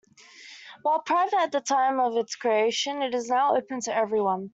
While 0.81 1.03
private 1.03 1.35
at 1.37 1.51
the 1.51 1.61
time 1.61 1.99
of 1.99 2.17
its 2.17 2.35
creation, 2.35 3.03
it 3.03 3.13
is 3.13 3.29
now 3.29 3.55
open 3.55 3.81
to 3.81 3.95
everyone. 3.95 4.49